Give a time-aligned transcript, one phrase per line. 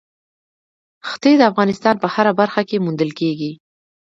[1.09, 3.51] ښتې د افغانستان په هره برخه کې موندل کېږي.